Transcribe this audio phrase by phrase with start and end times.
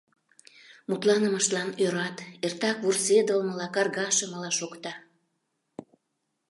[0.89, 4.93] Мутланымыштлан ӧрат: эртак вурседылмыла-каргашымыла шокта.